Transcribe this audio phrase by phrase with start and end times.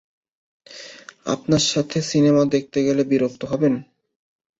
[1.25, 3.73] আপনার সাথে সিনেমা দেখতে গেলে বিরক্ত হবেন?